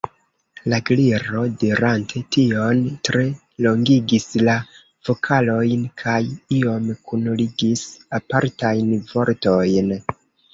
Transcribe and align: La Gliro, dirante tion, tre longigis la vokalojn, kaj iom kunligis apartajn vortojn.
La 0.71 0.77
Gliro, 0.89 1.41
dirante 1.63 2.21
tion, 2.35 2.79
tre 3.09 3.21
longigis 3.65 4.25
la 4.47 4.55
vokalojn, 5.11 5.85
kaj 6.05 6.17
iom 6.61 6.89
kunligis 7.11 7.85
apartajn 8.21 8.91
vortojn. 9.13 9.95